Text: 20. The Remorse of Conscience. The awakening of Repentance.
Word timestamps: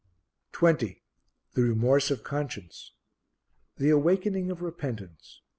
20. 0.53 0.99
The 1.53 1.61
Remorse 1.61 2.09
of 2.09 2.23
Conscience. 2.23 2.93
The 3.77 3.91
awakening 3.91 4.49
of 4.49 4.63
Repentance. 4.63 5.41